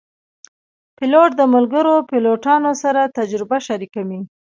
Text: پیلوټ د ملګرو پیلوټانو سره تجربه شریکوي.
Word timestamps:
پیلوټ 0.97 1.29
د 1.37 1.41
ملګرو 1.53 1.95
پیلوټانو 2.09 2.71
سره 2.83 3.01
تجربه 3.17 3.57
شریکوي. 3.67 4.19